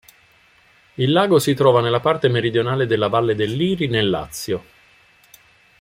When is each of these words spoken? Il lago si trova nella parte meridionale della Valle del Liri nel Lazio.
Il 0.95 1.11
lago 1.11 1.37
si 1.37 1.53
trova 1.53 1.79
nella 1.79 1.99
parte 1.99 2.27
meridionale 2.27 2.87
della 2.87 3.07
Valle 3.07 3.35
del 3.35 3.51
Liri 3.51 3.87
nel 3.87 4.09
Lazio. 4.09 4.63